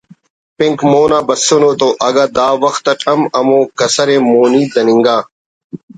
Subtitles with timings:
[0.57, 5.17] پنک مون آ بسنو تو اگہ دا وخت اٹ ہم ہمو کسر ءِ مونی دننگا